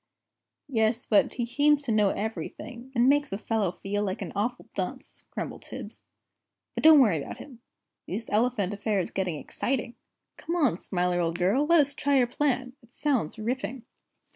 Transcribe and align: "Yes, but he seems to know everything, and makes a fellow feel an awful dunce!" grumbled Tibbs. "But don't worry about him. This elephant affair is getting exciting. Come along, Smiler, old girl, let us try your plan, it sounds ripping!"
"Yes, 0.67 1.05
but 1.05 1.35
he 1.35 1.45
seems 1.45 1.83
to 1.83 1.91
know 1.91 2.09
everything, 2.09 2.91
and 2.95 3.07
makes 3.07 3.31
a 3.31 3.37
fellow 3.37 3.71
feel 3.71 4.09
an 4.09 4.31
awful 4.35 4.67
dunce!" 4.73 5.25
grumbled 5.29 5.61
Tibbs. 5.61 6.05
"But 6.73 6.83
don't 6.83 6.99
worry 6.99 7.21
about 7.21 7.37
him. 7.37 7.61
This 8.07 8.27
elephant 8.31 8.73
affair 8.73 8.97
is 8.99 9.11
getting 9.11 9.35
exciting. 9.37 9.93
Come 10.37 10.55
along, 10.55 10.79
Smiler, 10.79 11.19
old 11.21 11.37
girl, 11.37 11.67
let 11.67 11.81
us 11.81 11.93
try 11.93 12.17
your 12.17 12.25
plan, 12.25 12.73
it 12.81 12.91
sounds 12.91 13.37
ripping!" 13.37 13.83